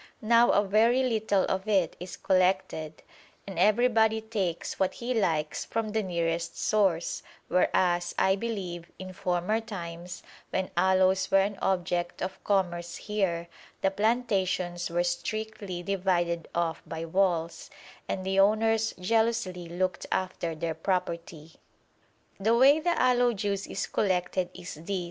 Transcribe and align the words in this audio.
Now 0.23 0.49
a 0.49 0.63
very 0.63 1.03
little 1.03 1.43
of 1.45 1.67
it 1.67 1.95
is 1.99 2.17
collected, 2.17 3.03
and 3.45 3.59
everybody 3.59 4.19
takes 4.19 4.79
what 4.79 4.95
he 4.95 5.13
likes 5.13 5.63
from 5.63 5.89
the 5.89 6.01
nearest 6.01 6.57
source, 6.57 7.21
whereas, 7.49 8.15
I 8.17 8.35
believe, 8.35 8.89
in 8.97 9.13
former 9.13 9.59
times, 9.61 10.23
when 10.49 10.71
aloes 10.75 11.29
were 11.29 11.41
an 11.41 11.59
object 11.61 12.23
of 12.23 12.43
commerce 12.43 12.95
here, 12.95 13.47
the 13.81 13.91
plantations 13.91 14.89
were 14.89 15.03
strictly 15.03 15.83
divided 15.83 16.47
off 16.55 16.81
by 16.87 17.05
walls, 17.05 17.69
and 18.09 18.25
the 18.25 18.39
owners 18.39 18.95
jealously 18.99 19.69
looked 19.69 20.07
after 20.11 20.55
their 20.55 20.73
property. 20.73 21.51
The 22.39 22.55
way 22.57 22.79
the 22.79 22.99
aloe 22.99 23.33
juice 23.33 23.67
is 23.67 23.85
collected 23.85 24.49
is 24.55 24.73
this. 24.73 24.99